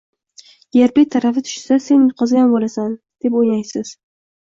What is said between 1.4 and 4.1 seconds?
tushsa, sen yutqazgan bo‘lasan, deb o‘ynaysiz.